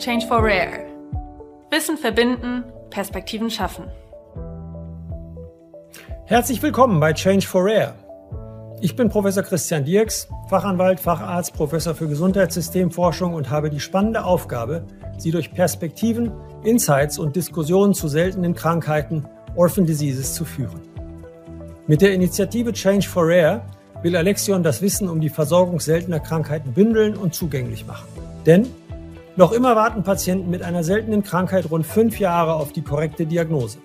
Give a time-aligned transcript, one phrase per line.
[0.00, 0.86] Change for Rare.
[1.70, 3.84] Wissen verbinden, Perspektiven schaffen.
[6.24, 7.92] Herzlich willkommen bei Change for Rare.
[8.80, 14.86] Ich bin Professor Christian Dirks, Fachanwalt, Facharzt, Professor für Gesundheitssystemforschung und habe die spannende Aufgabe,
[15.18, 16.32] Sie durch Perspektiven,
[16.64, 20.80] Insights und Diskussionen zu seltenen Krankheiten, Orphan Diseases, zu führen.
[21.86, 23.60] Mit der Initiative Change for Rare
[24.02, 28.08] will Alexion das Wissen um die Versorgung seltener Krankheiten bündeln und zugänglich machen.
[28.46, 28.66] Denn
[29.36, 33.78] noch immer warten Patienten mit einer seltenen Krankheit rund fünf Jahre auf die korrekte Diagnose.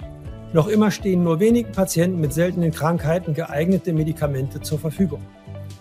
[0.54, 5.22] Noch immer stehen nur wenigen Patienten mit seltenen Krankheiten geeignete Medikamente zur Verfügung.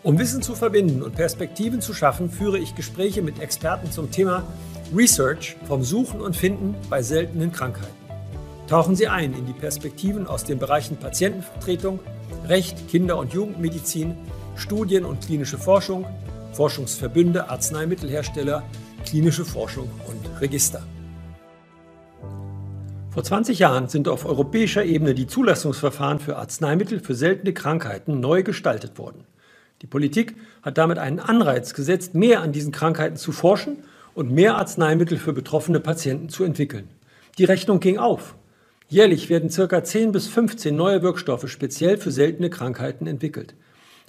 [0.03, 4.43] Um Wissen zu verbinden und Perspektiven zu schaffen, führe ich Gespräche mit Experten zum Thema
[4.95, 7.95] Research vom Suchen und Finden bei seltenen Krankheiten.
[8.67, 12.01] Tauchen Sie ein in die Perspektiven aus den Bereichen Patientenvertretung,
[12.49, 14.15] Recht, Kinder- und Jugendmedizin,
[14.57, 16.05] Studien und klinische Forschung,
[16.53, 18.63] Forschungsverbünde, Arzneimittelhersteller,
[19.05, 20.83] klinische Forschung und Register.
[23.11, 28.43] Vor 20 Jahren sind auf europäischer Ebene die Zulassungsverfahren für Arzneimittel für seltene Krankheiten neu
[28.43, 29.25] gestaltet worden.
[29.83, 33.77] Die Politik hat damit einen Anreiz gesetzt, mehr an diesen Krankheiten zu forschen
[34.15, 36.89] und mehr Arzneimittel für betroffene Patienten zu entwickeln.
[37.39, 38.35] Die Rechnung ging auf.
[38.89, 39.85] Jährlich werden ca.
[39.85, 43.55] 10 bis 15 neue Wirkstoffe speziell für seltene Krankheiten entwickelt.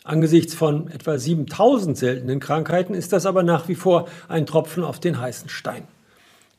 [0.06, 5.00] Angesichts von etwa 7000 seltenen Krankheiten ist das aber nach wie vor ein Tropfen auf
[5.00, 5.88] den heißen Stein.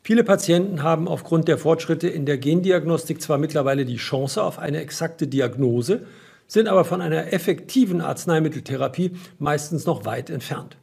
[0.02, 4.80] Viele Patienten haben aufgrund der Fortschritte in der Gendiagnostik zwar mittlerweile die Chance auf eine
[4.80, 6.06] exakte Diagnose,
[6.48, 10.76] sind aber von einer effektiven Arzneimitteltherapie meistens noch weit entfernt.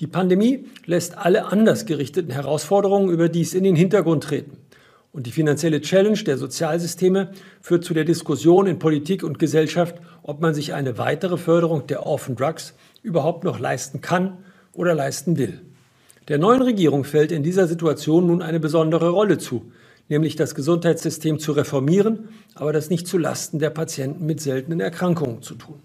[0.00, 4.56] Die Pandemie lässt alle anders gerichteten Herausforderungen überdies in den Hintergrund treten.
[5.14, 10.40] Und die finanzielle Challenge der Sozialsysteme führt zu der Diskussion in Politik und Gesellschaft, ob
[10.40, 14.38] man sich eine weitere Förderung der Orphan Drugs überhaupt noch leisten kann
[14.72, 15.60] oder leisten will.
[16.26, 19.70] Der neuen Regierung fällt in dieser Situation nun eine besondere Rolle zu,
[20.08, 25.42] nämlich das Gesundheitssystem zu reformieren, aber das nicht zu Lasten der Patienten mit seltenen Erkrankungen
[25.42, 25.78] zu tun.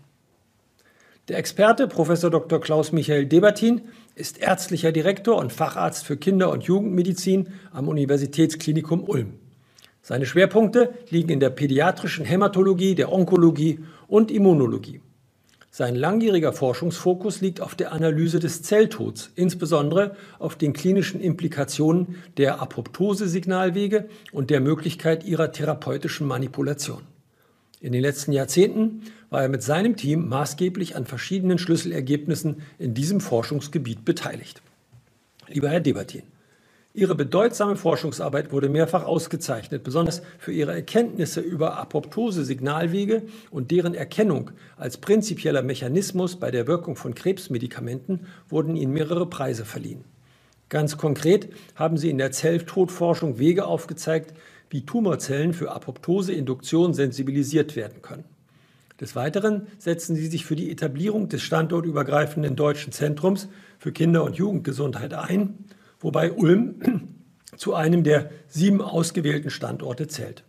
[1.29, 2.09] Der Experte Prof.
[2.19, 2.59] Dr.
[2.59, 3.81] Klaus Michael Debatin
[4.15, 9.33] ist ärztlicher Direktor und Facharzt für Kinder- und Jugendmedizin am Universitätsklinikum Ulm.
[10.01, 15.01] Seine Schwerpunkte liegen in der pädiatrischen Hämatologie, der Onkologie und Immunologie.
[15.69, 22.59] Sein langjähriger Forschungsfokus liegt auf der Analyse des Zelltods, insbesondere auf den klinischen Implikationen der
[22.59, 27.03] Apoptose-Signalwege und der Möglichkeit ihrer therapeutischen Manipulation.
[27.81, 33.21] In den letzten Jahrzehnten war er mit seinem Team maßgeblich an verschiedenen Schlüsselergebnissen in diesem
[33.21, 34.61] Forschungsgebiet beteiligt.
[35.47, 36.23] Lieber Herr Debatin,
[36.91, 44.51] Ihre bedeutsame Forschungsarbeit wurde mehrfach ausgezeichnet, besonders für Ihre Erkenntnisse über Apoptose-Signalwege und deren Erkennung
[44.75, 50.03] als prinzipieller Mechanismus bei der Wirkung von Krebsmedikamenten wurden Ihnen mehrere Preise verliehen.
[50.69, 54.33] Ganz konkret haben Sie in der Zelltodforschung Wege aufgezeigt,
[54.71, 58.23] wie Tumorzellen für Apoptose-Induktion sensibilisiert werden können.
[58.99, 64.35] Des Weiteren setzen sie sich für die Etablierung des standortübergreifenden deutschen Zentrums für Kinder- und
[64.35, 65.65] Jugendgesundheit ein,
[65.99, 66.81] wobei Ulm
[67.55, 70.43] zu einem der sieben ausgewählten Standorte zählt.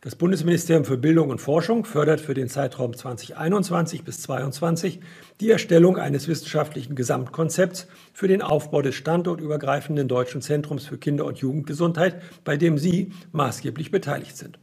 [0.00, 5.00] Das Bundesministerium für Bildung und Forschung fördert für den Zeitraum 2021 bis 2022
[5.40, 11.38] die Erstellung eines wissenschaftlichen Gesamtkonzepts für den Aufbau des standortübergreifenden Deutschen Zentrums für Kinder- und
[11.38, 14.58] Jugendgesundheit, bei dem Sie maßgeblich beteiligt sind.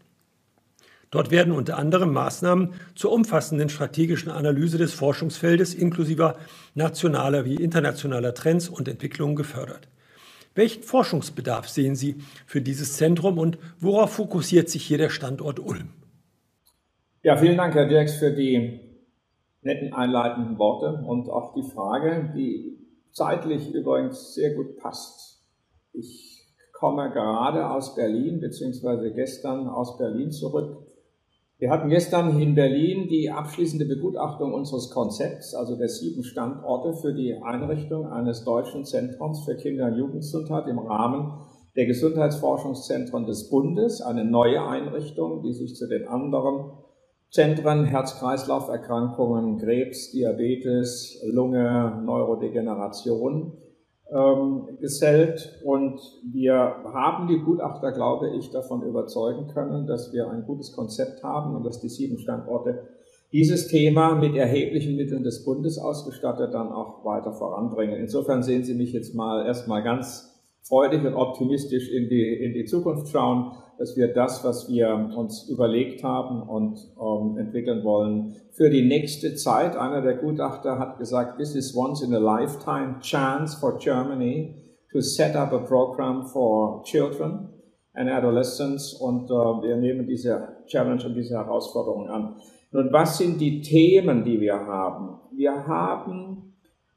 [1.13, 6.35] Dort werden unter anderem Maßnahmen zur umfassenden strategischen Analyse des Forschungsfeldes inklusive
[6.73, 9.87] nationaler wie internationaler Trends und Entwicklungen gefördert.
[10.55, 12.15] Welchen Forschungsbedarf sehen Sie
[12.47, 15.89] für dieses Zentrum und worauf fokussiert sich hier der Standort Ulm?
[17.21, 18.79] Ja, vielen Dank, Herr Dirks, für die
[19.61, 22.79] netten einleitenden Worte und auch die Frage, die
[23.11, 25.43] zeitlich übrigens sehr gut passt.
[25.91, 30.87] Ich komme gerade aus Berlin, beziehungsweise gestern aus Berlin zurück
[31.63, 37.13] wir hatten gestern in Berlin die abschließende Begutachtung unseres Konzepts, also der sieben Standorte für
[37.13, 41.39] die Einrichtung eines deutschen Zentrums für Kinder- und Jugendgesundheit im Rahmen
[41.77, 46.73] der Gesundheitsforschungszentren des Bundes, eine neue Einrichtung, die sich zu den anderen
[47.29, 53.53] Zentren Herz-Kreislauf-Erkrankungen, Krebs, Diabetes, Lunge, Neurodegeneration
[54.13, 55.99] ähm, gesellt und
[56.31, 61.55] wir haben die Gutachter, glaube ich, davon überzeugen können, dass wir ein gutes Konzept haben
[61.55, 62.87] und dass die sieben Standorte
[63.31, 67.99] dieses Thema mit erheblichen Mitteln des Bundes ausgestattet dann auch weiter voranbringen.
[67.99, 70.32] Insofern sehen Sie mich jetzt mal erstmal ganz
[70.63, 75.49] freudig und optimistisch in die, in die Zukunft schauen, dass wir das, was wir uns
[75.49, 81.37] überlegt haben und ähm, entwickeln wollen, für die nächste Zeit, einer der Gutachter hat gesagt,
[81.37, 84.55] this is once in a lifetime chance for Germany
[84.91, 87.49] to set up a program for children
[87.93, 92.35] and adolescents und äh, wir nehmen diese Challenge und diese Herausforderung an.
[92.71, 95.19] Nun, was sind die Themen, die wir haben?
[95.35, 96.52] Wir haben,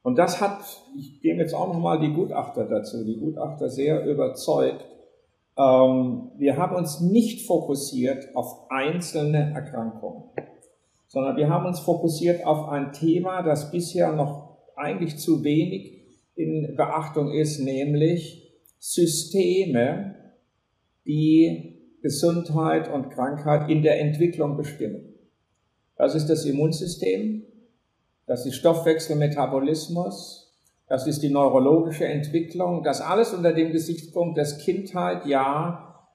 [0.06, 0.60] und das hat,
[0.96, 4.84] ich nehme jetzt auch nochmal die Gutachter dazu, die Gutachter sehr überzeugt,
[5.58, 10.30] ähm, wir haben uns nicht fokussiert auf einzelne Erkrankungen,
[11.08, 16.76] sondern wir haben uns fokussiert auf ein Thema, das bisher noch eigentlich zu wenig in
[16.76, 20.14] Beachtung ist, nämlich Systeme,
[21.04, 25.14] die Gesundheit und Krankheit in der Entwicklung bestimmen.
[25.96, 27.42] Das ist das Immunsystem,
[28.26, 30.46] das ist Stoffwechselmetabolismus,
[30.88, 36.06] das ist die neurologische Entwicklung, das alles unter dem Gesichtspunkt, dass Kindheit ja,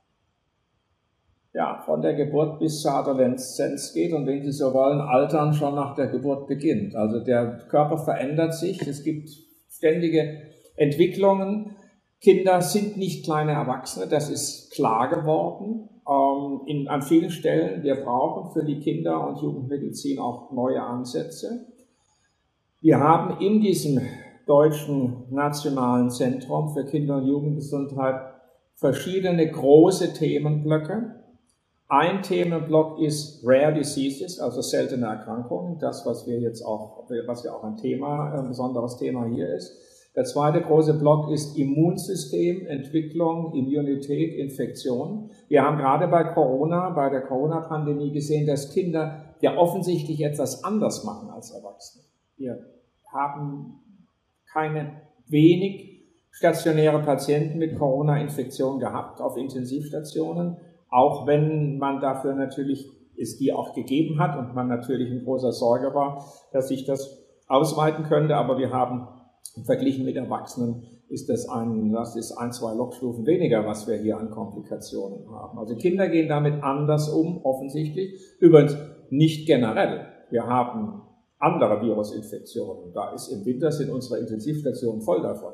[1.54, 5.75] ja von der Geburt bis zur Adoleszenz geht und wenn Sie so wollen, Altern schon
[5.75, 6.96] nach der Geburt beginnt.
[6.96, 9.30] Also der Körper verändert sich, es gibt
[9.69, 10.42] ständige
[10.75, 11.75] Entwicklungen.
[12.22, 17.84] Kinder sind nicht kleine Erwachsene, das ist klar geworden ähm, in, an vielen Stellen.
[17.84, 21.71] Wir brauchen für die Kinder- und Jugendmedizin auch neue Ansätze.
[22.83, 24.01] Wir haben in diesem
[24.48, 28.33] Deutschen Nationalen Zentrum für Kinder- und Jugendgesundheit
[28.74, 31.13] verschiedene große Themenblöcke.
[31.88, 37.54] Ein Themenblock ist Rare Diseases, also seltene Erkrankungen, das, was wir jetzt auch, was ja
[37.54, 39.77] auch ein Thema, ein besonderes Thema hier ist.
[40.16, 45.30] Der zweite große Block ist Immunsystem, Entwicklung, Immunität, Infektion.
[45.50, 51.04] Wir haben gerade bei Corona, bei der Corona-Pandemie gesehen, dass Kinder ja offensichtlich etwas anders
[51.04, 52.11] machen als Erwachsene.
[52.42, 52.58] Wir
[53.14, 53.76] haben
[54.52, 60.58] keine wenig stationäre Patienten mit Corona-Infektion gehabt auf Intensivstationen,
[60.90, 65.52] auch wenn man dafür natürlich es die auch gegeben hat und man natürlich in großer
[65.52, 69.08] Sorge war, dass sich das ausweiten könnte, aber wir haben
[69.64, 74.18] verglichen mit Erwachsenen ist das ein, das ist ein, zwei Lochstufen weniger, was wir hier
[74.18, 75.60] an Komplikationen haben.
[75.60, 78.20] Also Kinder gehen damit anders um, offensichtlich.
[78.40, 78.76] Übrigens
[79.12, 80.08] nicht generell.
[80.32, 81.04] Wir haben
[81.42, 82.94] andere Virusinfektionen.
[82.94, 85.54] Da ist im Winter sind unsere Intensivstationen voll davon,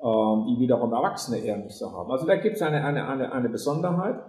[0.00, 2.10] ähm, die wiederum Erwachsene eher nicht so haben.
[2.10, 4.20] Also da gibt es eine, eine, eine, eine Besonderheit.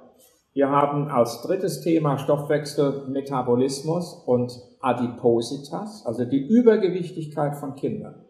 [0.54, 4.51] Wir haben als drittes Thema Stoffwechsel, Metabolismus und
[4.81, 8.25] Adipositas, also die Übergewichtigkeit von Kindern,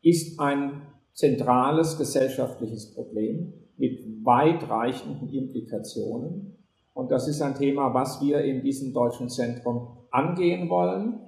[0.00, 0.82] ist ein
[1.12, 6.56] zentrales gesellschaftliches Problem mit weitreichenden Implikationen.
[6.94, 11.20] Und das ist ein Thema, was wir in diesem deutschen Zentrum angehen wollen.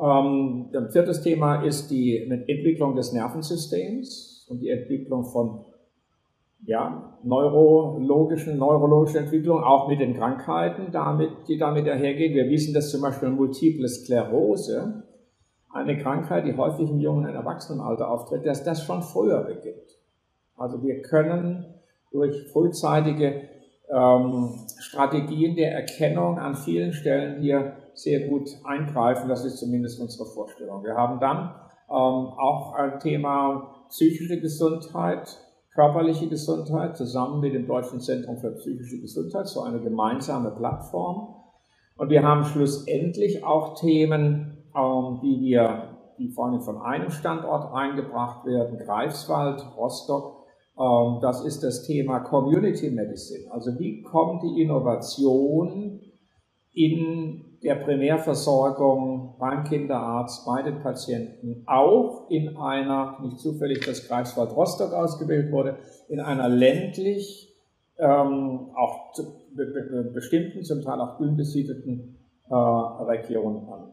[0.00, 5.64] Ähm, viertes Thema ist die Entwicklung des Nervensystems und die Entwicklung von
[6.64, 12.34] ja, neurologischen, neurologischen Entwicklung, auch mit den Krankheiten, damit, die damit einhergehen.
[12.34, 15.04] Wir wissen, dass zum Beispiel Multiple Sklerose,
[15.72, 19.98] eine Krankheit, die häufig im jungen und Erwachsenenalter auftritt, dass das schon früher beginnt.
[20.56, 21.66] Also wir können
[22.10, 23.48] durch frühzeitige
[23.92, 29.28] ähm, Strategien der Erkennung an vielen Stellen hier sehr gut eingreifen.
[29.28, 30.84] Das ist zumindest unsere Vorstellung.
[30.84, 31.54] Wir haben dann
[31.88, 31.94] ähm,
[32.38, 35.36] auch ein Thema psychische Gesundheit,
[35.74, 41.34] körperliche Gesundheit zusammen mit dem Deutschen Zentrum für psychische Gesundheit, so eine gemeinsame Plattform.
[41.96, 48.46] Und wir haben schlussendlich auch Themen, ähm, die wir, die vor von einem Standort eingebracht
[48.46, 50.39] werden, Greifswald, Rostock.
[50.80, 53.52] Ähm, das ist das Thema Community Medicine.
[53.52, 56.00] Also wie kommt die Innovation
[56.72, 64.56] in der Primärversorgung beim Kinderarzt, bei den Patienten, auch in einer, nicht zufällig, dass Greifswald
[64.56, 65.76] Rostock ausgewählt wurde,
[66.08, 67.54] in einer ländlich,
[67.98, 69.12] ähm, auch
[70.14, 72.16] bestimmten, zum Teil auch dünn besiedelten
[72.48, 73.92] äh, Region an.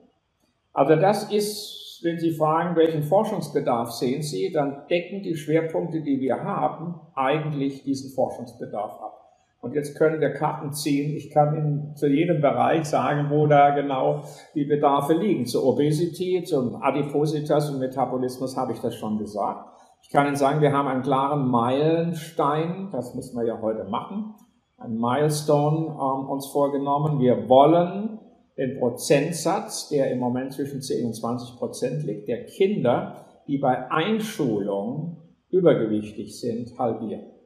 [0.71, 6.19] Also das ist, wenn Sie fragen, welchen Forschungsbedarf sehen Sie, dann decken die Schwerpunkte, die
[6.19, 9.17] wir haben, eigentlich diesen Forschungsbedarf ab.
[9.59, 11.15] Und jetzt können wir Karten ziehen.
[11.15, 14.23] Ich kann Ihnen zu jedem Bereich sagen, wo da genau
[14.53, 15.45] die Bedarfe liegen.
[15.45, 19.65] Zur Obesity, zum Adipositas und Metabolismus habe ich das schon gesagt.
[20.03, 24.35] Ich kann Ihnen sagen, wir haben einen klaren Meilenstein, das müssen wir ja heute machen,
[24.77, 27.19] ein Milestone ähm, uns vorgenommen.
[27.19, 28.19] Wir wollen
[28.57, 33.89] den Prozentsatz, der im Moment zwischen 10 und 20 Prozent liegt, der Kinder, die bei
[33.91, 35.17] Einschulung
[35.49, 37.37] übergewichtig sind, halbieren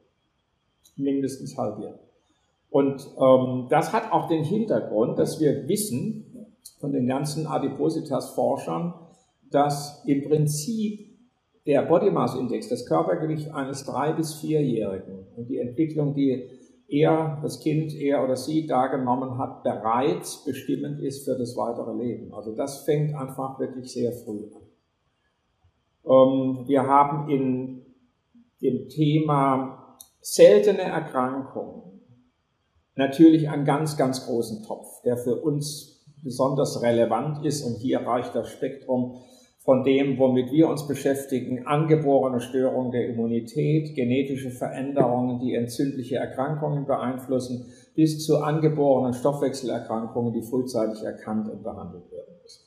[0.96, 1.94] mindestens halbieren.
[2.70, 8.94] Und ähm, das hat auch den Hintergrund, dass wir wissen von den ganzen Adipositas-Forschern,
[9.50, 11.10] dass im Prinzip
[11.66, 16.48] der Body Mass Index, das Körpergewicht eines drei- bis vierjährigen und die Entwicklung, die
[16.92, 21.92] er, das Kind, er oder sie da genommen hat, bereits bestimmend ist für das weitere
[21.92, 22.34] Leben.
[22.34, 24.62] Also das fängt einfach wirklich sehr früh an.
[26.04, 27.86] Ähm, wir haben in
[28.60, 32.00] dem Thema seltene Erkrankungen
[32.94, 37.62] natürlich einen ganz, ganz großen Topf, der für uns besonders relevant ist.
[37.62, 39.16] Und hier reicht das Spektrum
[39.64, 46.84] von dem, womit wir uns beschäftigen, angeborene Störungen der Immunität, genetische Veränderungen, die entzündliche Erkrankungen
[46.84, 52.62] beeinflussen, bis zu angeborenen Stoffwechselerkrankungen, die frühzeitig erkannt und behandelt werden müssen.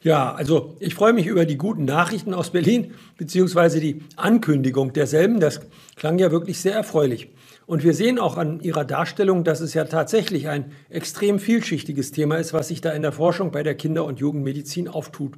[0.00, 5.38] Ja, also ich freue mich über die guten Nachrichten aus Berlin, beziehungsweise die Ankündigung derselben.
[5.38, 5.60] Das
[5.94, 7.28] klang ja wirklich sehr erfreulich.
[7.66, 12.36] Und wir sehen auch an Ihrer Darstellung, dass es ja tatsächlich ein extrem vielschichtiges Thema
[12.36, 15.34] ist, was sich da in der Forschung bei der Kinder- und Jugendmedizin auftut.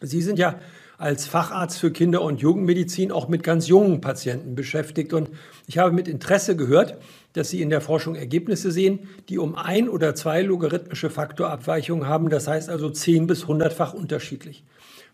[0.00, 0.58] Sie sind ja
[1.00, 5.14] als Facharzt für Kinder- und Jugendmedizin auch mit ganz jungen Patienten beschäftigt.
[5.14, 5.30] Und
[5.66, 6.98] ich habe mit Interesse gehört,
[7.32, 12.28] dass Sie in der Forschung Ergebnisse sehen, die um ein oder zwei logarithmische Faktorabweichungen haben,
[12.28, 14.62] das heißt also zehn bis hundertfach unterschiedlich.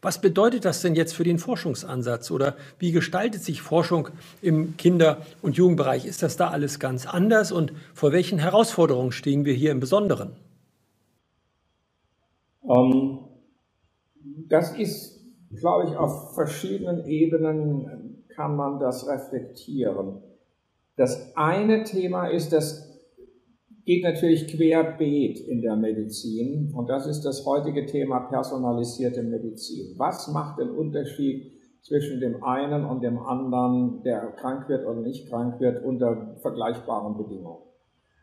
[0.02, 4.09] Was bedeutet das denn jetzt für den Forschungsansatz oder wie gestaltet sich Forschung
[4.43, 6.05] im Kinder- und Jugendbereich?
[6.05, 10.33] Ist das da alles ganz anders und vor welchen Herausforderungen stehen wir hier im Besonderen?
[12.61, 13.19] Um, ähm,
[14.49, 15.15] das ist,
[15.55, 20.23] glaube ich, auf verschiedenen Ebenen kann man das reflektieren.
[20.97, 22.87] Das eine Thema ist, das
[23.85, 29.95] geht natürlich querbeet in der Medizin und das ist das heutige Thema personalisierte Medizin.
[29.97, 35.29] Was macht den Unterschied zwischen dem einen und dem anderen, der krank wird oder nicht
[35.29, 37.62] krank wird, unter vergleichbaren Bedingungen?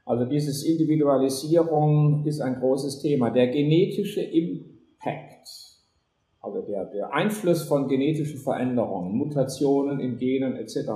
[0.05, 3.29] Also dieses Individualisierung ist ein großes Thema.
[3.29, 4.72] Der genetische Impact
[6.43, 10.91] also der, der Einfluss von genetischen Veränderungen, Mutationen in Genen etc.,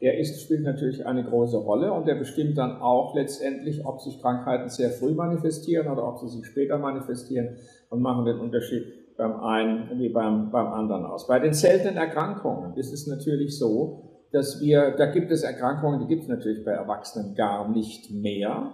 [0.00, 4.22] der ist, spielt natürlich eine große Rolle und der bestimmt dann auch letztendlich, ob sich
[4.22, 7.58] Krankheiten sehr früh manifestieren oder ob sie sich später manifestieren
[7.90, 8.84] und machen den Unterschied
[9.18, 11.26] beim einen wie beim, beim anderen aus.
[11.26, 16.06] Bei den seltenen Erkrankungen ist es natürlich so, dass wir, da gibt es Erkrankungen, die
[16.06, 18.72] gibt es natürlich bei Erwachsenen gar nicht mehr,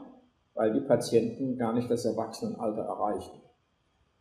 [0.55, 3.41] weil die Patienten gar nicht das Erwachsenenalter erreichen.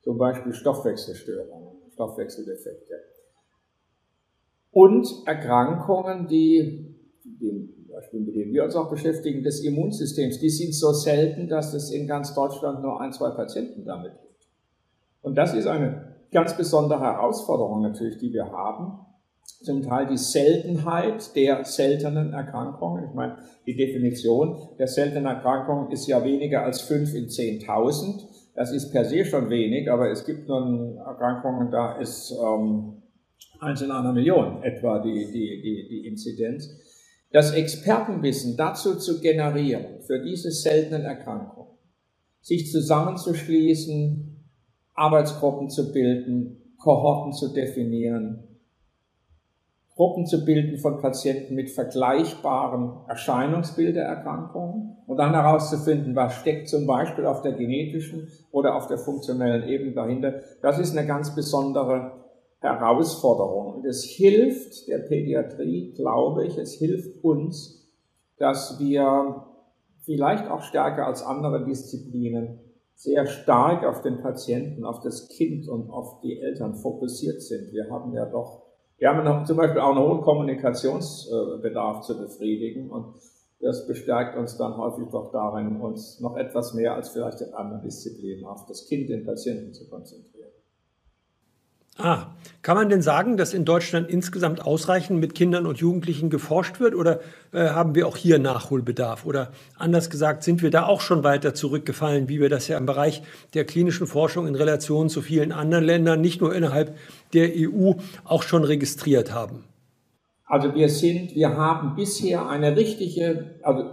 [0.02, 1.71] Zum Beispiel Stoffwechselstörungen.
[2.02, 2.96] Stoffwechseldefekte.
[4.72, 6.96] Und Erkrankungen, die,
[7.92, 11.92] Beispiel, mit denen wir uns auch beschäftigen, des Immunsystems, die sind so selten, dass es
[11.92, 14.48] in ganz Deutschland nur ein, zwei Patienten damit gibt.
[15.22, 19.06] Und das ist eine ganz besondere Herausforderung natürlich, die wir haben.
[19.64, 23.04] Zum Teil die Seltenheit der seltenen Erkrankungen.
[23.10, 28.24] Ich meine, die Definition der seltenen Erkrankungen ist ja weniger als fünf in 10.000.
[28.54, 33.02] Das ist per se schon wenig, aber es gibt nun Erkrankungen, da ist ähm,
[33.60, 36.70] eins in einer Million etwa die, die, die, die Inzidenz.
[37.32, 41.78] Das Expertenwissen dazu zu generieren, für diese seltenen Erkrankungen,
[42.42, 44.28] sich zusammenzuschließen,
[44.96, 48.51] Arbeitsgruppen zu bilden, Kohorten zu definieren,
[50.02, 56.70] Gruppen zu bilden von Patienten mit vergleichbaren Erscheinungsbild der Erkrankungen und dann herauszufinden, was steckt
[56.70, 60.42] zum Beispiel auf der genetischen oder auf der funktionellen Ebene dahinter.
[60.64, 62.14] Das ist eine ganz besondere
[62.62, 63.76] Herausforderung.
[63.76, 67.88] Und es hilft der Pädiatrie, glaube ich, es hilft uns,
[68.40, 69.46] dass wir
[70.04, 72.60] vielleicht auch stärker als andere Disziplinen
[72.96, 77.72] sehr stark auf den Patienten, auf das Kind und auf die Eltern fokussiert sind.
[77.72, 78.71] Wir haben ja doch
[79.02, 83.16] wir haben noch, zum Beispiel auch einen hohen Kommunikationsbedarf zu befriedigen und
[83.60, 87.82] das bestärkt uns dann häufig doch darin, uns noch etwas mehr als vielleicht in anderen
[87.82, 90.52] Disziplinen auf das Kind, den Patienten zu konzentrieren.
[91.98, 92.28] Ah,
[92.62, 96.94] kann man denn sagen, dass in Deutschland insgesamt ausreichend mit Kindern und Jugendlichen geforscht wird
[96.94, 97.20] oder
[97.54, 99.26] äh, haben wir auch hier Nachholbedarf?
[99.26, 102.86] Oder anders gesagt, sind wir da auch schon weiter zurückgefallen, wie wir das ja im
[102.86, 103.24] Bereich
[103.56, 106.96] der klinischen Forschung in Relation zu vielen anderen Ländern, nicht nur innerhalb
[107.34, 107.94] der EU,
[108.26, 109.64] auch schon registriert haben?
[110.46, 113.84] Also wir sind, wir haben bisher eine richtige, also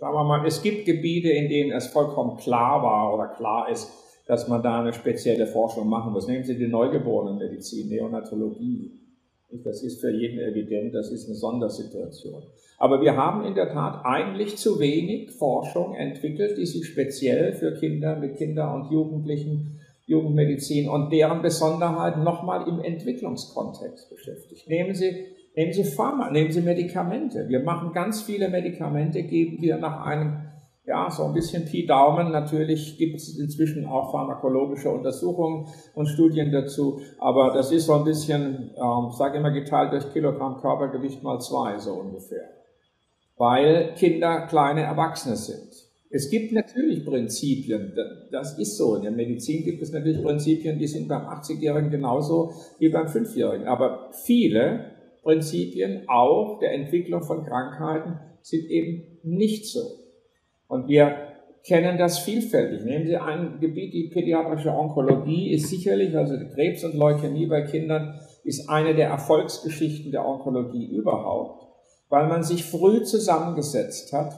[0.00, 3.90] sagen wir mal, es gibt Gebiete, in denen es vollkommen klar war oder klar ist,
[4.26, 6.26] dass man da eine spezielle Forschung machen muss.
[6.26, 8.92] Nehmen Sie die Neugeborenenmedizin, Neonatologie.
[9.64, 12.42] Das ist für jeden evident, das ist eine Sondersituation.
[12.78, 17.72] Aber wir haben in der Tat eigentlich zu wenig Forschung entwickelt, die sich speziell für
[17.74, 24.68] Kinder mit Kinder und Jugendlichen, Jugendmedizin und deren Besonderheiten nochmal im Entwicklungskontext beschäftigt.
[24.68, 27.48] Nehmen Sie, nehmen Sie Pharma, nehmen Sie Medikamente.
[27.48, 30.45] Wir machen ganz viele Medikamente, geben wir nach einem
[30.86, 32.30] ja, so ein bisschen Pi Daumen.
[32.30, 38.04] Natürlich gibt es inzwischen auch pharmakologische Untersuchungen und Studien dazu, aber das ist so ein
[38.04, 42.50] bisschen, ähm, ich sage immer, geteilt durch Kilogramm Körpergewicht mal zwei, so ungefähr.
[43.36, 45.86] Weil Kinder kleine Erwachsene sind.
[46.08, 47.92] Es gibt natürlich Prinzipien,
[48.30, 48.94] das ist so.
[48.94, 53.66] In der Medizin gibt es natürlich Prinzipien, die sind beim 80-Jährigen genauso wie beim 5-Jährigen.
[53.66, 54.92] Aber viele
[55.24, 60.05] Prinzipien auch der Entwicklung von Krankheiten sind eben nicht so.
[60.68, 61.16] Und wir
[61.66, 62.84] kennen das vielfältig.
[62.84, 68.20] Nehmen Sie ein Gebiet, die pädiatrische Onkologie ist sicherlich, also Krebs und Leukämie bei Kindern,
[68.44, 71.66] ist eine der Erfolgsgeschichten der Onkologie überhaupt,
[72.08, 74.32] weil man sich früh zusammengesetzt hat.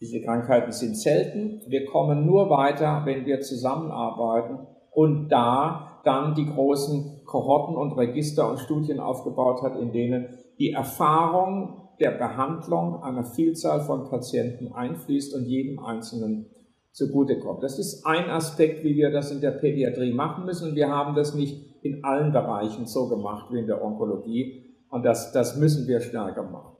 [0.00, 1.62] Diese Krankheiten sind selten.
[1.66, 8.50] Wir kommen nur weiter, wenn wir zusammenarbeiten und da dann die großen Kohorten und Register
[8.50, 15.34] und Studien aufgebaut hat, in denen die Erfahrung der Behandlung einer Vielzahl von Patienten einfließt
[15.34, 16.46] und jedem Einzelnen
[16.92, 17.62] zugutekommt.
[17.62, 20.74] Das ist ein Aspekt, wie wir das in der Pädiatrie machen müssen.
[20.74, 24.64] Wir haben das nicht in allen Bereichen so gemacht wie in der Onkologie.
[24.88, 26.76] Und das, das müssen wir stärker machen.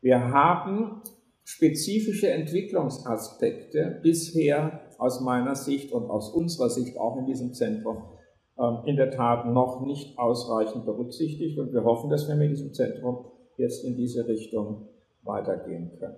[0.00, 1.02] Wir haben
[1.44, 8.04] spezifische Entwicklungsaspekte bisher aus meiner Sicht und aus unserer Sicht auch in diesem Zentrum
[8.58, 11.58] ähm, in der Tat noch nicht ausreichend berücksichtigt.
[11.58, 14.88] Und wir hoffen, dass wir mit diesem Zentrum jetzt in diese Richtung
[15.22, 16.16] weitergehen können.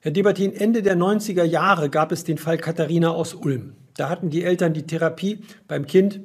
[0.00, 3.74] Herr Debatin, Ende der 90er Jahre gab es den Fall Katharina aus Ulm.
[3.96, 6.20] Da hatten die Eltern die Therapie beim Kind,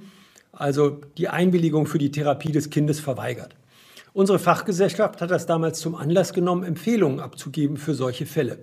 [0.52, 3.56] also die Einwilligung für die Therapie des Kindes verweigert.
[4.16, 8.60] Unsere Fachgesellschaft hat das damals zum Anlass genommen, Empfehlungen abzugeben für solche Fälle.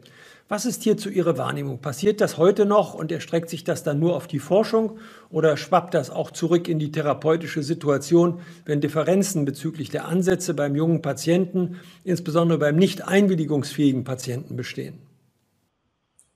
[0.49, 1.80] Was ist hierzu Ihre Wahrnehmung?
[1.80, 5.95] Passiert das heute noch und erstreckt sich das dann nur auf die Forschung oder schwappt
[5.95, 11.80] das auch zurück in die therapeutische Situation, wenn Differenzen bezüglich der Ansätze beim jungen Patienten,
[12.04, 14.99] insbesondere beim nicht einwilligungsfähigen Patienten bestehen?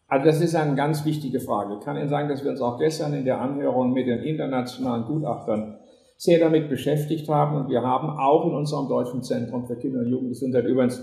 [0.09, 1.75] Also das ist eine ganz wichtige Frage.
[1.79, 5.05] Ich kann Ihnen sagen, dass wir uns auch gestern in der Anhörung mit den internationalen
[5.05, 5.79] Gutachtern
[6.17, 10.09] sehr damit beschäftigt haben und wir haben auch in unserem Deutschen Zentrum für Kinder- und
[10.09, 11.03] Jugendgesundheit übrigens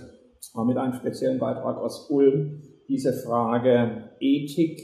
[0.66, 4.82] mit einem speziellen Beitrag aus Ulm diese Frage Ethik,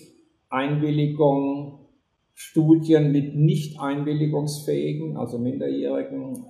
[0.49, 1.87] Einwilligung,
[2.33, 6.45] Studien mit nicht einwilligungsfähigen, also Minderjährigen,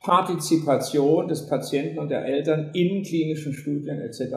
[0.00, 4.34] Partizipation des Patienten und der Eltern in klinischen Studien etc.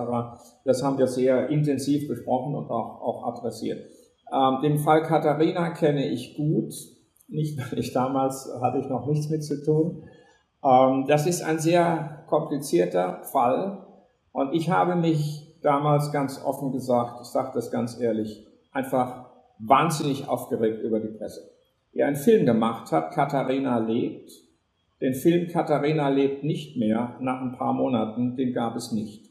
[0.66, 3.80] Das haben wir sehr intensiv besprochen und auch, auch adressiert.
[4.32, 6.74] Ähm, den Fall Katharina kenne ich gut,
[7.28, 10.04] nicht weil ich damals hatte ich noch nichts mit zu tun.
[10.64, 13.88] Ähm, das ist ein sehr komplizierter Fall,
[14.32, 19.26] und ich habe mich damals ganz offen gesagt, ich sage das ganz ehrlich, einfach
[19.60, 21.52] wahnsinnig aufgeregt über die Presse.
[21.94, 24.32] Die einen Film gemacht hat, Katharina lebt.
[25.02, 29.31] Den Film Katharina lebt nicht mehr nach ein paar Monaten, den gab es nicht.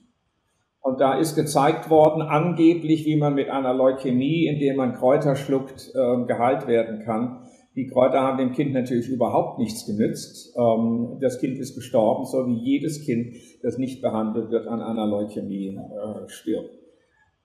[0.83, 5.93] Und da ist gezeigt worden, angeblich, wie man mit einer Leukämie, indem man Kräuter schluckt,
[5.95, 7.43] äh, geheilt werden kann.
[7.77, 10.57] Die Kräuter haben dem Kind natürlich überhaupt nichts genützt.
[10.57, 15.07] Ähm, das Kind ist gestorben, so wie jedes Kind, das nicht behandelt wird, an einer
[15.07, 16.81] Leukämie äh, stirbt.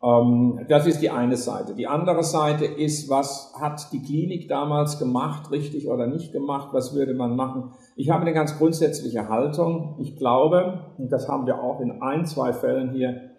[0.01, 1.75] Ähm, das ist die eine Seite.
[1.75, 6.95] Die andere Seite ist, was hat die Klinik damals gemacht, richtig oder nicht gemacht, was
[6.95, 7.73] würde man machen?
[7.95, 9.95] Ich habe eine ganz grundsätzliche Haltung.
[10.01, 13.31] Ich glaube, und das haben wir auch in ein, zwei Fällen hier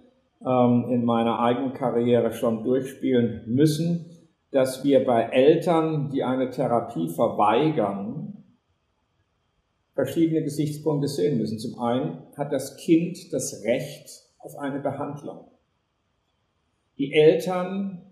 [0.44, 4.06] ähm, in meiner eigenen Karriere schon durchspielen müssen,
[4.50, 8.44] dass wir bei Eltern, die eine Therapie verweigern,
[9.94, 11.58] verschiedene Gesichtspunkte sehen müssen.
[11.58, 15.50] Zum einen hat das Kind das Recht auf eine Behandlung.
[16.96, 18.05] Die Eltern,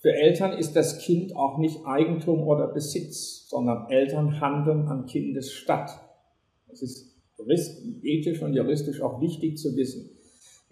[0.00, 5.52] für Eltern ist das Kind auch nicht Eigentum oder Besitz, sondern Eltern handeln an Kindes
[5.52, 5.90] statt.
[6.68, 7.18] Das ist
[8.02, 10.10] ethisch und juristisch auch wichtig zu wissen.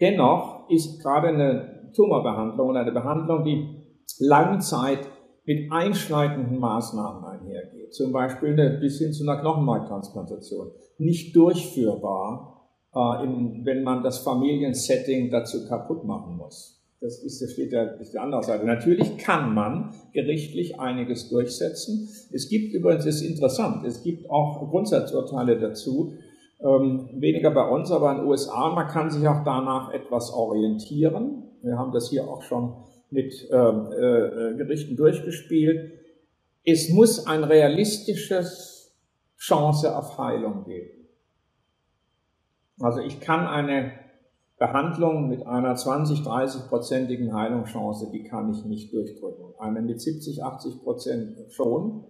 [0.01, 3.67] Dennoch ist gerade eine Tumorbehandlung und eine Behandlung, die
[4.19, 5.01] Langzeit
[5.45, 13.25] mit einschneidenden Maßnahmen einhergeht, zum Beispiel eine, bis hin zu einer Knochenmarktransplantation, nicht durchführbar, äh,
[13.25, 16.76] in, wenn man das Familiensetting dazu kaputt machen muss.
[17.01, 18.65] Das ist, das steht ja, ist die andere Seite.
[18.65, 22.09] Natürlich kann man gerichtlich einiges durchsetzen.
[22.33, 26.15] Es gibt übrigens, ist interessant, es gibt auch Grundsatzurteile dazu,
[26.61, 28.71] ähm, weniger bei uns, aber in den USA.
[28.71, 31.43] Man kann sich auch danach etwas orientieren.
[31.63, 32.73] Wir haben das hier auch schon
[33.11, 35.93] mit ähm, äh, Gerichten durchgespielt.
[36.65, 38.97] Es muss ein realistisches
[39.39, 41.09] Chance auf Heilung geben.
[42.81, 43.93] Also ich kann eine
[44.59, 49.55] Behandlung mit einer 20, 30-prozentigen Heilungschance, die kann ich nicht durchdrücken.
[49.59, 52.05] Eine mit 70, 80 Prozent schon,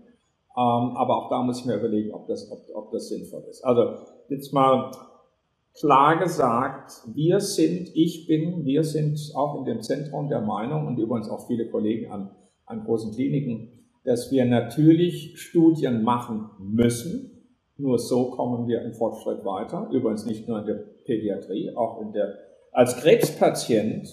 [0.57, 3.65] ähm, aber auch da muss ich mir überlegen, ob das, ob, ob das sinnvoll ist.
[3.65, 3.97] Also
[4.29, 4.93] jetzt mal
[5.79, 10.99] klar gesagt, wir sind, ich bin, wir sind auch in dem Zentrum der Meinung und
[10.99, 12.31] übrigens auch viele Kollegen an,
[12.65, 13.73] an großen Kliniken,
[14.05, 17.33] dass wir natürlich Studien machen müssen.
[17.77, 19.91] Nur so kommen wir im Fortschritt weiter.
[19.91, 22.35] Übrigens nicht nur in der Pädiatrie, auch in der,
[22.73, 24.09] als Krebspatient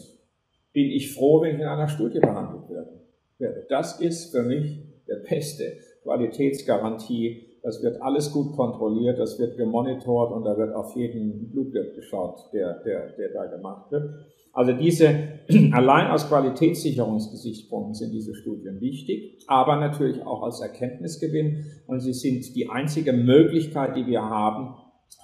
[0.72, 3.66] bin ich froh, wenn ich in einer Studie behandelt werde.
[3.68, 10.34] Das ist für mich der beste Qualitätsgarantie Das wird alles gut kontrolliert, das wird gemonitort
[10.34, 14.16] und da wird auf jeden Blutwert geschaut, der, der, der da gemacht wird.
[14.52, 15.40] Also diese,
[15.72, 22.54] allein aus Qualitätssicherungsgesichtspunkten sind diese Studien wichtig, aber natürlich auch als Erkenntnisgewinn und sie sind
[22.56, 24.76] die einzige Möglichkeit, die wir haben,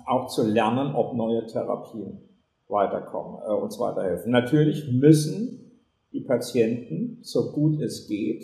[0.10, 2.20] auch zu lernen, ob neue Therapien
[2.68, 4.32] weiterkommen, äh, uns weiterhelfen.
[4.32, 5.72] Natürlich müssen
[6.12, 8.44] die Patienten, so gut es geht,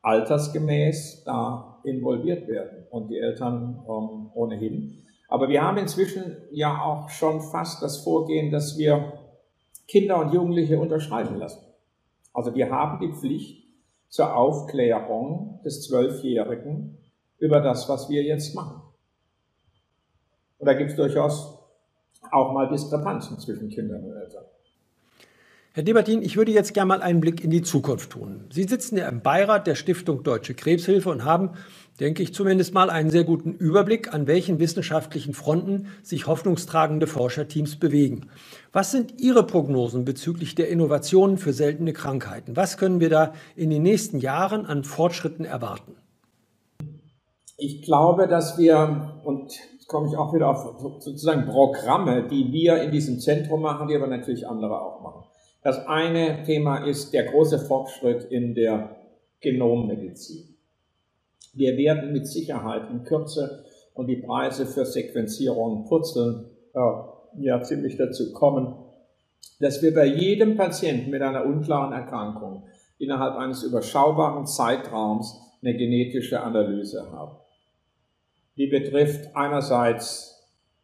[0.00, 5.02] altersgemäß da involviert werden und die Eltern ähm, ohnehin.
[5.28, 9.12] Aber wir haben inzwischen ja auch schon fast das Vorgehen, dass wir
[9.86, 11.62] Kinder und Jugendliche unterschreiben lassen.
[12.32, 13.64] Also wir haben die Pflicht
[14.08, 16.98] zur Aufklärung des Zwölfjährigen
[17.38, 18.82] über das, was wir jetzt machen.
[20.64, 21.58] Und da gibt es durchaus
[22.32, 24.44] auch mal Diskrepanzen zwischen Kindern und Eltern.
[25.74, 28.46] Herr Debertin, ich würde jetzt gerne mal einen Blick in die Zukunft tun.
[28.48, 31.50] Sie sitzen ja im Beirat der Stiftung Deutsche Krebshilfe und haben,
[32.00, 37.76] denke ich, zumindest mal einen sehr guten Überblick, an welchen wissenschaftlichen Fronten sich hoffnungstragende Forscherteams
[37.76, 38.30] bewegen.
[38.72, 42.56] Was sind Ihre Prognosen bezüglich der Innovationen für seltene Krankheiten?
[42.56, 45.96] Was können wir da in den nächsten Jahren an Fortschritten erwarten?
[47.58, 49.52] Ich glaube, dass wir, und
[49.86, 54.06] komme ich auch wieder auf sozusagen Programme, die wir in diesem Zentrum machen, die aber
[54.06, 55.24] natürlich andere auch machen.
[55.62, 58.96] Das eine Thema ist der große Fortschritt in der
[59.40, 60.56] Genommedizin.
[61.54, 66.80] Wir werden mit Sicherheit in Kürze und die Preise für Sequenzierung purzeln, äh,
[67.38, 68.74] ja ziemlich dazu kommen,
[69.60, 72.64] dass wir bei jedem Patienten mit einer unklaren Erkrankung
[72.98, 77.36] innerhalb eines überschaubaren Zeitraums eine genetische Analyse haben.
[78.56, 80.34] Die betrifft einerseits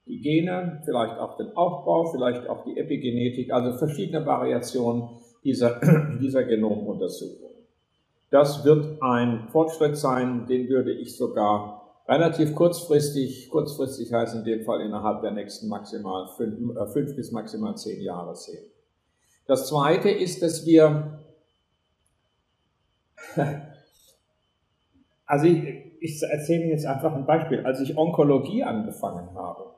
[0.06, 5.08] die Gene, vielleicht auch den Aufbau, vielleicht auch die Epigenetik, also verschiedene Variationen
[5.44, 5.80] dieser,
[6.20, 7.50] dieser Genomuntersuchung.
[8.30, 14.64] Das wird ein Fortschritt sein, den würde ich sogar relativ kurzfristig, kurzfristig heißt in dem
[14.64, 18.64] Fall innerhalb der nächsten maximal fünf, äh, fünf bis maximal zehn Jahre sehen.
[19.46, 21.20] Das zweite ist, dass wir,
[25.26, 27.64] also ich, ich erzähle Ihnen jetzt einfach ein Beispiel.
[27.64, 29.74] Als ich Onkologie angefangen habe,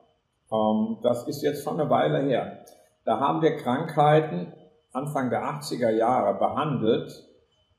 [0.51, 2.63] ähm, das ist jetzt schon eine Weile her.
[3.05, 4.53] Da haben wir Krankheiten
[4.93, 7.27] Anfang der 80er Jahre behandelt,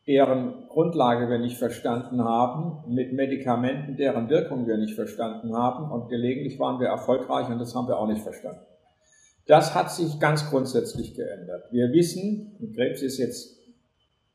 [0.07, 6.09] deren Grundlage wir nicht verstanden haben, mit Medikamenten, deren Wirkung wir nicht verstanden haben und
[6.09, 8.61] gelegentlich waren wir erfolgreich und das haben wir auch nicht verstanden.
[9.47, 11.71] Das hat sich ganz grundsätzlich geändert.
[11.71, 13.54] Wir wissen, Krebs ist jetzt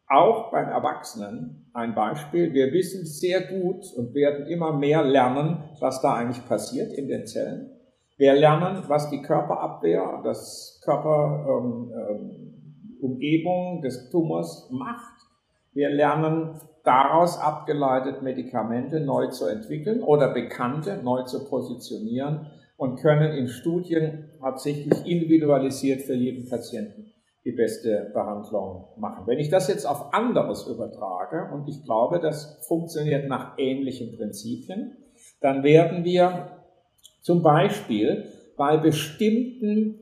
[0.10, 6.02] auch beim Erwachsenen ein Beispiel, wir wissen sehr gut und werden immer mehr lernen, was
[6.02, 7.70] da eigentlich passiert in den Zellen.
[8.18, 15.14] Wir lernen, was die Körperabwehr, das Körperumgebung ähm, ähm, des Tumors macht.
[15.74, 23.32] Wir lernen daraus abgeleitet Medikamente neu zu entwickeln oder bekannte neu zu positionieren und können
[23.34, 27.09] in Studien tatsächlich individualisiert für jeden Patienten
[27.46, 29.26] die beste Behandlung machen.
[29.26, 34.98] Wenn ich das jetzt auf anderes übertrage, und ich glaube, das funktioniert nach ähnlichen Prinzipien,
[35.42, 36.50] dann werden wir
[37.22, 38.26] zum Beispiel
[38.58, 40.00] bei bestimmten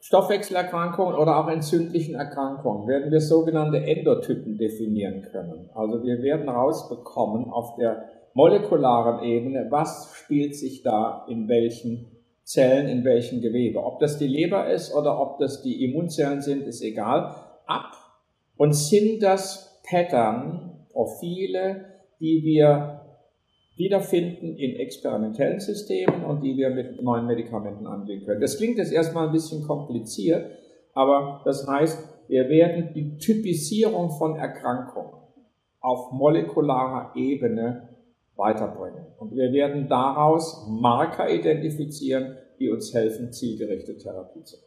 [0.00, 5.70] Stoffwechselerkrankungen oder auch entzündlichen Erkrankungen werden wir sogenannte Endotypen definieren können.
[5.74, 12.13] Also wir werden rausbekommen auf der molekularen Ebene, was spielt sich da in welchen
[12.44, 13.82] Zellen, in welchem Gewebe.
[13.82, 17.34] Ob das die Leber ist oder ob das die Immunzellen sind, ist egal.
[17.66, 17.92] Ab.
[18.56, 21.86] Und sind das Pattern, Profile,
[22.20, 23.00] die wir
[23.76, 28.40] wiederfinden in experimentellen Systemen und die wir mit neuen Medikamenten angehen können.
[28.40, 30.46] Das klingt jetzt erstmal ein bisschen kompliziert,
[30.92, 35.12] aber das heißt, wir werden die Typisierung von Erkrankungen
[35.80, 37.93] auf molekularer Ebene
[38.36, 39.06] weiterbringen.
[39.18, 44.64] Und wir werden daraus Marker identifizieren, die uns helfen, zielgerichtete Therapie zu machen.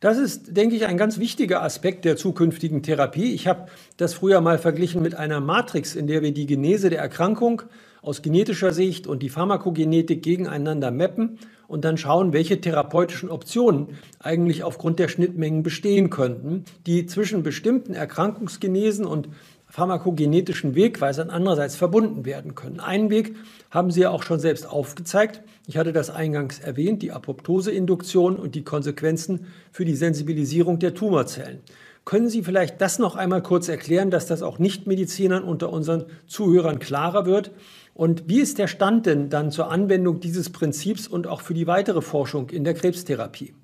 [0.00, 3.34] Das ist, denke ich, ein ganz wichtiger Aspekt der zukünftigen Therapie.
[3.34, 3.66] Ich habe
[3.98, 7.62] das früher mal verglichen mit einer Matrix, in der wir die Genese der Erkrankung
[8.00, 14.64] aus genetischer Sicht und die Pharmakogenetik gegeneinander mappen und dann schauen, welche therapeutischen Optionen eigentlich
[14.64, 19.28] aufgrund der Schnittmengen bestehen könnten, die zwischen bestimmten Erkrankungsgenesen und
[19.70, 22.80] pharmakogenetischen Wegweisern andererseits verbunden werden können.
[22.80, 23.36] Einen Weg
[23.70, 25.42] haben Sie ja auch schon selbst aufgezeigt.
[25.66, 31.60] Ich hatte das eingangs erwähnt, die Apoptoseinduktion und die Konsequenzen für die Sensibilisierung der Tumorzellen.
[32.04, 36.80] Können Sie vielleicht das noch einmal kurz erklären, dass das auch Nichtmedizinern unter unseren Zuhörern
[36.80, 37.52] klarer wird?
[37.94, 41.66] Und wie ist der Stand denn dann zur Anwendung dieses Prinzips und auch für die
[41.66, 43.54] weitere Forschung in der Krebstherapie?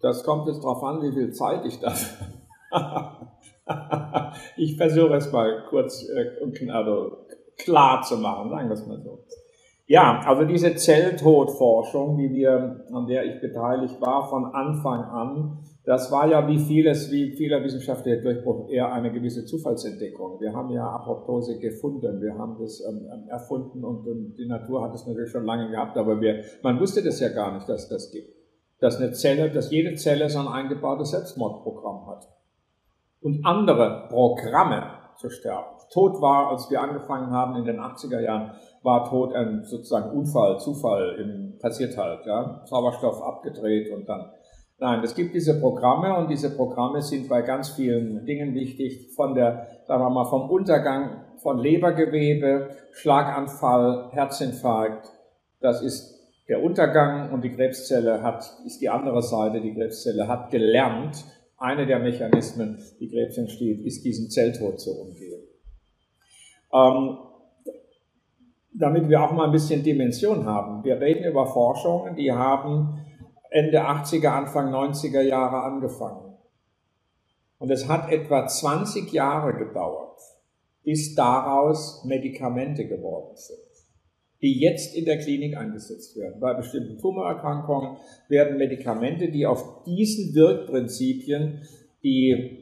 [0.00, 2.26] Das kommt jetzt darauf an, wie viel Zeit ich dafür
[4.56, 6.58] ich versuche es mal kurz äh, und
[7.58, 9.24] klar zu machen, sagen wir es mal so.
[9.86, 16.12] Ja, also diese Zelltodforschung, die wir, an der ich beteiligt war, von Anfang an, das
[16.12, 20.40] war ja wie vieles, wie vieler wissenschaftlicher Durchbruch eher eine gewisse Zufallsentdeckung.
[20.40, 24.82] Wir haben ja Apoptose gefunden, wir haben das ähm, ähm erfunden und, und, die Natur
[24.84, 27.88] hat es natürlich schon lange gehabt, aber wir, man wusste das ja gar nicht, dass
[27.88, 28.32] das gibt.
[28.78, 32.28] Dass eine Zelle, dass jede Zelle so ein eingebautes Selbstmordprogramm hat.
[33.22, 34.84] Und andere Programme
[35.16, 35.76] zu sterben.
[35.92, 40.58] Tod war, als wir angefangen haben in den 80er Jahren, war Tod ein sozusagen Unfall,
[40.58, 42.62] Zufall, im, passiert halt, ja.
[42.64, 44.30] Sauerstoff abgedreht und dann
[44.82, 49.32] Nein, es gibt diese Programme und diese Programme sind bei ganz vielen Dingen wichtig, von
[49.32, 55.08] der, sagen wir mal, vom Untergang von Lebergewebe, Schlaganfall, Herzinfarkt.
[55.60, 60.50] Das ist der Untergang und die Krebszelle hat, ist die andere Seite, die Krebszelle hat
[60.50, 61.24] gelernt,
[61.62, 65.42] eine der Mechanismen, die Krebs entsteht, ist diesen Zelltod zu umgehen.
[66.72, 67.18] Ähm,
[68.74, 70.82] damit wir auch mal ein bisschen Dimension haben.
[70.84, 73.04] Wir reden über Forschungen, die haben
[73.50, 76.36] Ende 80er, Anfang 90er Jahre angefangen.
[77.58, 80.18] Und es hat etwa 20 Jahre gedauert,
[80.82, 83.58] bis daraus Medikamente geworden sind,
[84.42, 86.40] die jetzt in der Klinik eingesetzt werden.
[86.40, 87.96] Bei bestimmten Tumorerkrankungen
[88.28, 91.62] werden Medikamente, die auf diesen Wirkprinzipien,
[92.02, 92.58] die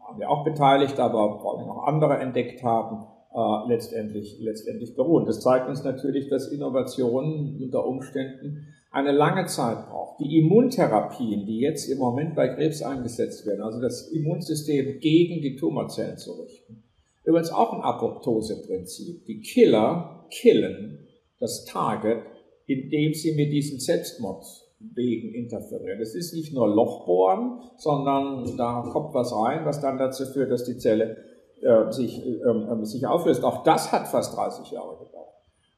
[0.00, 5.24] haben wir auch beteiligt, aber vor allem auch andere entdeckt haben, äh, letztendlich, letztendlich beruhen.
[5.26, 10.18] Das zeigt uns natürlich, dass Innovationen unter Umständen eine lange Zeit braucht.
[10.18, 15.54] Die Immuntherapien, die jetzt im Moment bei Krebs eingesetzt werden, also das Immunsystem gegen die
[15.54, 16.82] Tumorzellen zu richten,
[17.24, 19.26] übrigens auch ein Apoptoseprinzip.
[19.26, 21.06] Die Killer killen
[21.38, 22.22] das Target,
[22.66, 26.00] indem sie mit diesen Selbstmordwegen interferieren.
[26.00, 30.64] Es ist nicht nur Lochbohren, sondern da kommt was rein, was dann dazu führt, dass
[30.64, 31.16] die Zelle
[31.62, 33.44] äh, sich, äh, sich auflöst.
[33.44, 35.28] Auch das hat fast 30 Jahre gedauert.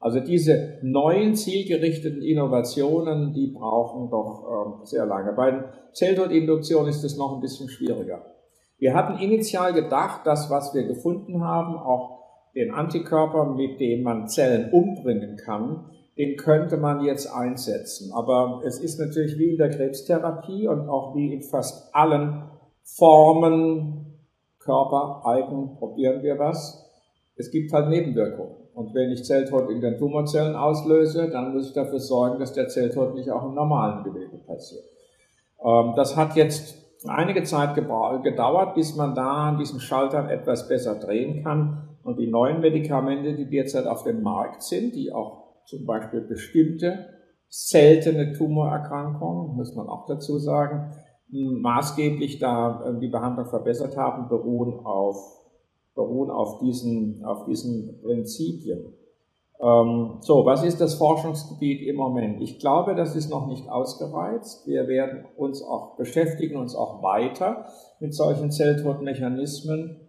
[0.02, 5.33] Also diese neuen zielgerichteten Innovationen, die brauchen doch äh, sehr lange.
[5.33, 8.32] Bei Zelltodinduktion ist es noch ein bisschen schwieriger.
[8.83, 12.18] Wir hatten initial gedacht, dass was wir gefunden haben, auch
[12.57, 15.85] den Antikörper, mit dem man Zellen umbringen kann,
[16.18, 18.12] den könnte man jetzt einsetzen.
[18.12, 22.42] Aber es ist natürlich wie in der Krebstherapie und auch wie in fast allen
[22.83, 24.18] Formen,
[24.59, 26.85] Körper, Eigen, probieren wir was.
[27.37, 28.57] Es gibt halt Nebenwirkungen.
[28.75, 32.66] Und wenn ich Zelltod in den Tumorzellen auslöse, dann muss ich dafür sorgen, dass der
[32.66, 34.83] Zelltod nicht auch im normalen Gewebe passiert.
[35.64, 40.98] Ähm, das hat jetzt einige Zeit gedauert, bis man da an diesen Schaltern etwas besser
[40.98, 41.88] drehen kann.
[42.02, 47.06] Und die neuen Medikamente, die derzeit auf dem Markt sind, die auch zum Beispiel bestimmte
[47.48, 50.92] seltene Tumorerkrankungen, muss man auch dazu sagen,
[51.30, 55.42] maßgeblich da äh, die Behandlung verbessert haben, beruhen auf
[55.94, 58.94] beruhen auf diesen, auf diesen Prinzipien.
[59.62, 62.40] Ähm, so, was ist das Forschungsgebiet im Moment?
[62.40, 64.66] Ich glaube, das ist noch nicht ausgereizt.
[64.66, 67.66] Wir werden uns auch beschäftigen, uns auch weiter
[68.01, 70.01] mit solchen Zelltodmechanismen.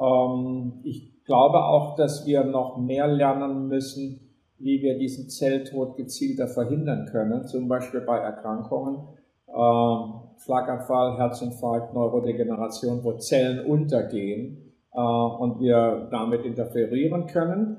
[0.00, 4.20] Ähm, ich glaube auch, dass wir noch mehr lernen müssen,
[4.58, 9.08] wie wir diesen Zelltod gezielter verhindern können, zum Beispiel bei Erkrankungen,
[9.48, 17.78] äh, Schlaganfall, Herzinfarkt, Neurodegeneration, wo Zellen untergehen äh, und wir damit interferieren können.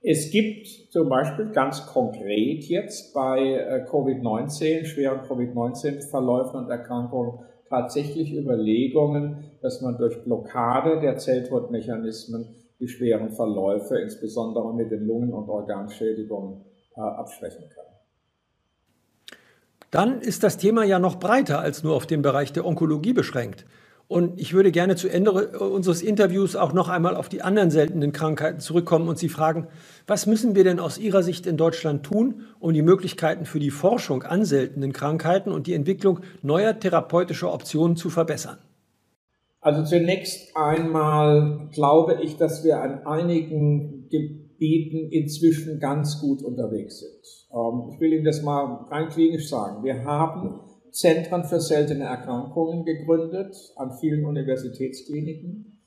[0.00, 8.32] Es gibt zum Beispiel ganz konkret jetzt bei äh, Covid-19, schweren Covid-19-Verläufen und Erkrankungen tatsächlich
[8.32, 15.48] Überlegungen, dass man durch Blockade der Zelltodmechanismen die schweren Verläufe, insbesondere mit den Lungen- und
[15.48, 16.64] Organschädigungen,
[16.96, 17.84] äh, abschwächen kann.
[19.90, 23.64] Dann ist das Thema ja noch breiter als nur auf den Bereich der Onkologie beschränkt.
[24.08, 28.12] Und ich würde gerne zu Ende unseres Interviews auch noch einmal auf die anderen seltenen
[28.12, 29.66] Krankheiten zurückkommen und Sie fragen,
[30.06, 33.70] was müssen wir denn aus Ihrer Sicht in Deutschland tun, um die Möglichkeiten für die
[33.70, 38.56] Forschung an seltenen Krankheiten und die Entwicklung neuer therapeutischer Optionen zu verbessern?
[39.60, 47.50] Also zunächst einmal glaube ich, dass wir an einigen Gebieten inzwischen ganz gut unterwegs sind.
[47.52, 49.84] Ähm, ich will Ihnen das mal rein klinisch sagen.
[49.84, 50.60] Wir haben
[50.98, 55.80] Zentren für seltene Erkrankungen gegründet an vielen Universitätskliniken.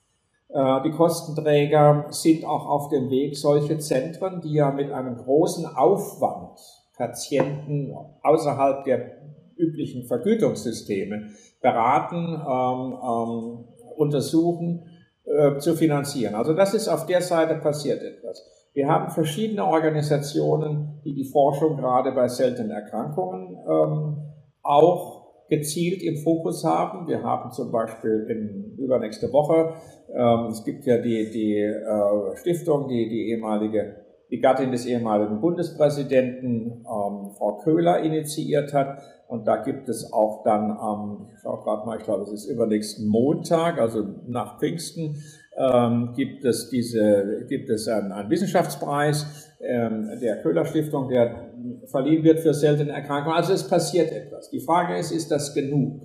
[0.47, 5.65] Äh, die Kostenträger sind auch auf dem Weg, solche Zentren, die ja mit einem großen
[5.65, 6.57] Aufwand
[6.95, 7.93] Patienten
[8.23, 9.17] außerhalb der
[9.57, 13.65] üblichen Vergütungssysteme beraten, ähm, ähm,
[13.97, 14.85] untersuchen,
[15.25, 16.35] äh, zu finanzieren.
[16.35, 18.49] Also das ist auf der Seite passiert etwas.
[18.73, 24.30] Wir haben verschiedene Organisationen, die die Forschung gerade bei seltenen Erkrankungen ähm,
[24.63, 27.07] auch gezielt im Fokus haben.
[27.07, 29.73] Wir haben zum Beispiel in übernächste Woche,
[30.13, 33.97] ähm, es gibt ja die, die äh, Stiftung, die, die ehemalige,
[34.29, 38.99] die Gattin des ehemaligen Bundespräsidenten, ähm, Frau Köhler, initiiert hat.
[39.27, 42.45] Und da gibt es auch dann am, ich schaue gerade mal, ich glaube, es ist
[42.45, 45.17] übernächsten Montag, also nach Pfingsten,
[45.57, 51.50] ähm, gibt es diese, gibt es einen, einen Wissenschaftspreis ähm, der Köhler Stiftung, der
[51.85, 53.35] verliehen wird für seltene Erkrankungen.
[53.35, 54.49] Also es passiert etwas.
[54.49, 56.01] Die Frage ist, ist das genug?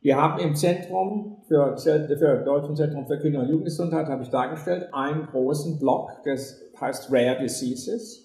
[0.00, 4.88] Wir haben im Zentrum für, für Deutschen Zentrum für Kinder- und Jugendgesundheit, habe ich dargestellt,
[4.92, 8.24] einen großen Block, das heißt Rare Diseases.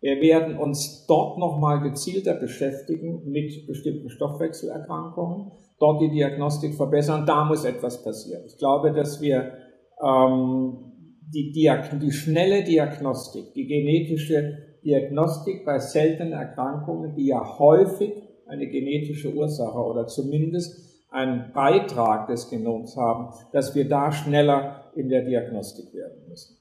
[0.00, 5.50] Wir werden uns dort nochmal gezielter beschäftigen mit bestimmten Stoffwechselerkrankungen,
[5.80, 7.26] dort die Diagnostik verbessern.
[7.26, 8.44] Da muss etwas passieren.
[8.46, 9.52] Ich glaube, dass wir
[10.00, 10.92] ähm,
[11.34, 18.12] die, die schnelle Diagnostik, die genetische Diagnostik bei seltenen Erkrankungen, die ja häufig
[18.46, 25.08] eine genetische Ursache oder zumindest einen Beitrag des Genoms haben, dass wir da schneller in
[25.08, 26.56] der Diagnostik werden müssen.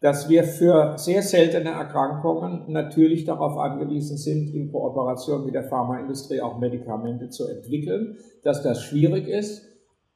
[0.00, 6.40] Dass wir für sehr seltene Erkrankungen natürlich darauf angewiesen sind, in Kooperation mit der Pharmaindustrie
[6.40, 9.66] auch Medikamente zu entwickeln, dass das schwierig ist,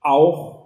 [0.01, 0.62] auch,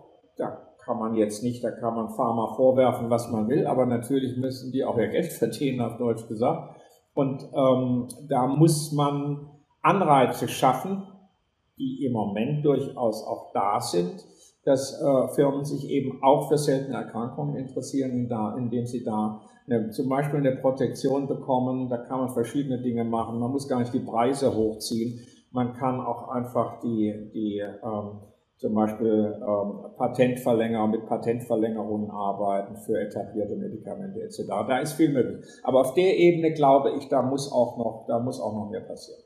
[0.86, 4.70] kann man jetzt nicht, da kann man Pharma vorwerfen, was man will, aber natürlich müssen
[4.70, 6.80] die auch ihr Geld verdienen, auf Deutsch gesagt.
[7.12, 9.50] Und ähm, da muss man
[9.82, 11.02] Anreize schaffen,
[11.78, 14.24] die im Moment durchaus auch da sind,
[14.64, 20.08] dass äh, Firmen sich eben auch für seltene Erkrankungen interessieren, indem sie da eine, zum
[20.08, 21.88] Beispiel eine Protektion bekommen.
[21.88, 23.38] Da kann man verschiedene Dinge machen.
[23.38, 25.20] Man muss gar nicht die Preise hochziehen.
[25.52, 28.20] Man kann auch einfach die, die ähm,
[28.58, 34.44] zum Beispiel ähm, Patentverlängerung mit Patentverlängerungen arbeiten für etablierte Medikamente etc.
[34.46, 35.44] Da ist viel möglich.
[35.62, 38.80] Aber auf der Ebene glaube ich, da muss auch noch, da muss auch noch mehr
[38.80, 39.20] passieren.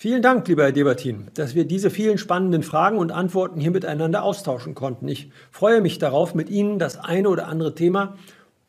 [0.00, 4.22] Vielen Dank, lieber Herr Debatin, dass wir diese vielen spannenden Fragen und Antworten hier miteinander
[4.22, 5.08] austauschen konnten.
[5.08, 8.14] Ich freue mich darauf, mit Ihnen das eine oder andere Thema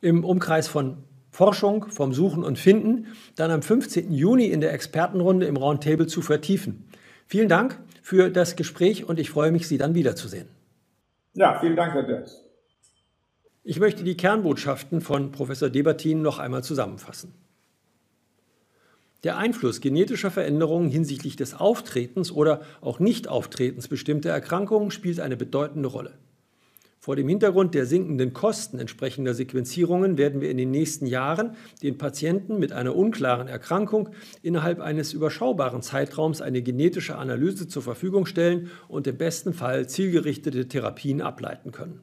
[0.02, 4.12] im Umkreis von Forschung, vom Suchen und Finden dann am 15.
[4.12, 6.90] Juni in der Expertenrunde im Roundtable zu vertiefen.
[7.28, 10.48] Vielen Dank für das Gespräch und ich freue mich, Sie dann wiederzusehen.
[11.36, 12.44] Ja, vielen Dank, Herr Dirks.
[13.64, 17.36] Ich möchte die Kernbotschaften von Professor Debatin noch einmal zusammenfassen.
[19.24, 25.90] Der Einfluss genetischer Veränderungen hinsichtlich des Auftretens oder auch Nichtauftretens bestimmter Erkrankungen spielt eine bedeutende
[25.90, 26.18] Rolle.
[27.10, 31.98] Vor dem Hintergrund der sinkenden Kosten entsprechender Sequenzierungen werden wir in den nächsten Jahren den
[31.98, 34.10] Patienten mit einer unklaren Erkrankung
[34.44, 40.68] innerhalb eines überschaubaren Zeitraums eine genetische Analyse zur Verfügung stellen und im besten Fall zielgerichtete
[40.68, 42.02] Therapien ableiten können.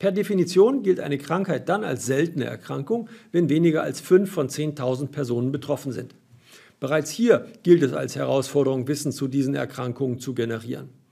[0.00, 5.12] Per Definition gilt eine Krankheit dann als seltene Erkrankung, wenn weniger als 5 von 10.000
[5.12, 6.16] Personen betroffen sind.
[6.80, 11.05] Bereits hier gilt es als Herausforderung, Wissen zu diesen Erkrankungen zu generieren.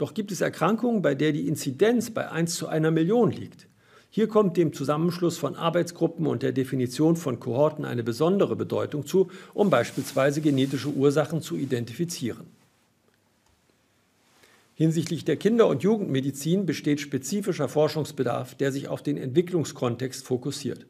[0.00, 3.66] Doch gibt es Erkrankungen, bei der die Inzidenz bei 1 zu einer Million liegt.
[4.08, 9.28] Hier kommt dem Zusammenschluss von Arbeitsgruppen und der Definition von Kohorten eine besondere Bedeutung zu,
[9.52, 12.46] um beispielsweise genetische Ursachen zu identifizieren.
[14.74, 20.86] Hinsichtlich der Kinder- und Jugendmedizin besteht spezifischer Forschungsbedarf, der sich auf den Entwicklungskontext fokussiert.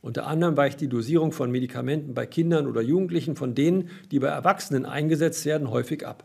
[0.00, 4.28] Unter anderem weicht die Dosierung von Medikamenten bei Kindern oder Jugendlichen von denen, die bei
[4.28, 6.24] Erwachsenen eingesetzt werden, häufig ab.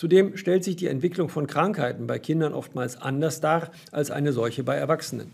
[0.00, 4.64] Zudem stellt sich die Entwicklung von Krankheiten bei Kindern oftmals anders dar als eine solche
[4.64, 5.30] bei Erwachsenen.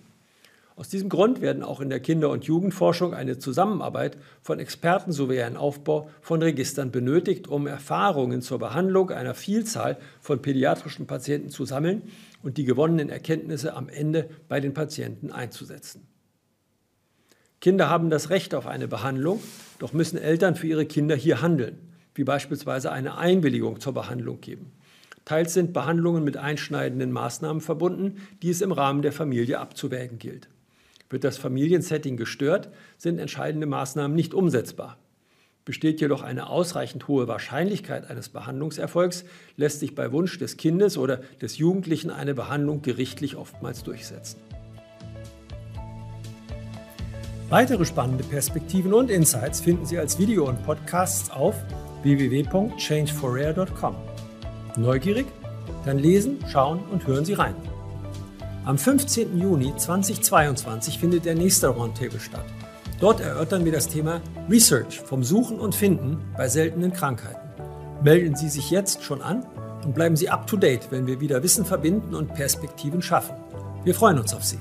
[0.75, 5.41] Aus diesem Grund werden auch in der Kinder- und Jugendforschung eine Zusammenarbeit von Experten sowie
[5.41, 11.65] ein Aufbau von Registern benötigt, um Erfahrungen zur Behandlung einer Vielzahl von pädiatrischen Patienten zu
[11.65, 12.03] sammeln
[12.43, 16.09] und die gewonnenen Erkenntnisse am Ende bei den Patienten einzusetzen.
[17.61, 19.41] Kinder haben das Recht auf eine Behandlung,
[19.79, 21.79] doch müssen Eltern für ihre Kinder hier handeln
[22.17, 24.73] wie beispielsweise eine Einwilligung zur Behandlung geben.
[25.25, 30.49] Teils sind Behandlungen mit einschneidenden Maßnahmen verbunden, die es im Rahmen der Familie abzuwägen gilt.
[31.11, 34.99] Wird das Familiensetting gestört, sind entscheidende Maßnahmen nicht umsetzbar.
[35.65, 39.25] Besteht jedoch eine ausreichend hohe Wahrscheinlichkeit eines Behandlungserfolgs,
[39.57, 44.39] lässt sich bei Wunsch des Kindes oder des Jugendlichen eine Behandlung gerichtlich oftmals durchsetzen.
[47.49, 51.55] Weitere spannende Perspektiven und Insights finden Sie als Video und Podcasts auf
[52.07, 53.97] www.changeforrare.com.
[54.77, 55.27] Neugierig?
[55.85, 57.55] Dann lesen, schauen und hören Sie rein.
[58.65, 59.39] Am 15.
[59.39, 62.45] Juni 2022 findet der nächste Roundtable statt.
[63.01, 67.49] Dort erörtern wir das Thema Research vom Suchen und Finden bei seltenen Krankheiten.
[68.03, 69.45] Melden Sie sich jetzt schon an
[69.85, 73.35] und bleiben Sie up to date, wenn wir wieder Wissen verbinden und Perspektiven schaffen.
[73.85, 74.59] Wir freuen uns auf Sie.